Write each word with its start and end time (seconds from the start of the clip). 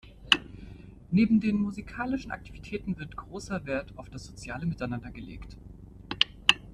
Neben 1.11 1.39
den 1.41 1.57
musikalischen 1.57 2.31
Aktivitäten 2.31 2.97
wird 2.97 3.15
großer 3.15 3.67
Wert 3.67 3.93
auf 3.97 4.09
das 4.09 4.25
soziale 4.25 4.65
Miteinander 4.65 5.11
gelegt. 5.11 5.57